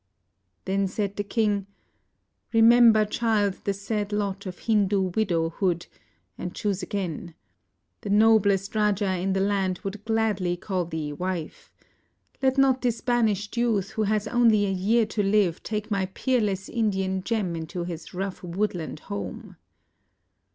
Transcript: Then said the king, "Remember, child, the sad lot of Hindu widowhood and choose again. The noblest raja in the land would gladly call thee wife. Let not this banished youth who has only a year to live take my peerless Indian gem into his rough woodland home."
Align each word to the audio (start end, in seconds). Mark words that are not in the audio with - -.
Then 0.65 0.87
said 0.87 1.15
the 1.15 1.23
king, 1.23 1.67
"Remember, 2.53 3.05
child, 3.05 3.59
the 3.65 3.73
sad 3.75 4.11
lot 4.11 4.47
of 4.47 4.57
Hindu 4.57 5.11
widowhood 5.15 5.85
and 6.39 6.55
choose 6.55 6.81
again. 6.81 7.35
The 8.01 8.09
noblest 8.09 8.73
raja 8.73 9.11
in 9.19 9.33
the 9.33 9.39
land 9.41 9.81
would 9.83 10.03
gladly 10.03 10.57
call 10.57 10.85
thee 10.85 11.13
wife. 11.13 11.71
Let 12.41 12.57
not 12.57 12.81
this 12.81 12.99
banished 12.99 13.55
youth 13.57 13.91
who 13.91 14.01
has 14.01 14.27
only 14.27 14.65
a 14.65 14.71
year 14.71 15.05
to 15.05 15.21
live 15.21 15.61
take 15.61 15.91
my 15.91 16.07
peerless 16.07 16.67
Indian 16.67 17.21
gem 17.21 17.55
into 17.55 17.83
his 17.83 18.11
rough 18.11 18.41
woodland 18.41 19.01
home." 19.01 19.55